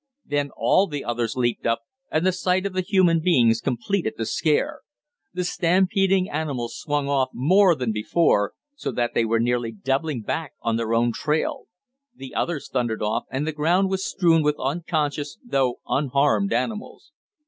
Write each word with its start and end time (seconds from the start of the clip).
Then 0.25 0.49
all 0.57 0.87
the 0.87 1.03
others 1.05 1.35
leaped 1.35 1.67
up, 1.67 1.83
and 2.11 2.25
the 2.25 2.31
sight 2.31 2.65
of 2.65 2.73
the 2.73 2.81
human 2.81 3.19
beings 3.19 3.61
completed 3.61 4.15
the 4.17 4.25
scare. 4.25 4.81
The 5.31 5.43
stampeding 5.43 6.27
animals 6.27 6.75
swung 6.75 7.07
off 7.07 7.29
more 7.35 7.75
than 7.75 7.91
before, 7.91 8.53
so 8.75 8.91
that 8.93 9.13
they 9.13 9.25
were 9.25 9.39
nearly 9.39 9.71
doubling 9.71 10.23
back 10.23 10.53
on 10.59 10.75
their 10.77 10.95
own 10.95 11.11
trail. 11.13 11.65
The 12.15 12.33
others 12.33 12.67
thundered 12.67 13.03
off, 13.03 13.25
and 13.29 13.45
the 13.45 13.51
ground 13.51 13.91
was 13.91 14.03
strewn 14.03 14.41
with 14.41 14.55
unconscious 14.57 15.37
though 15.45 15.79
unharmed 15.85 16.51
animals. 16.51 17.11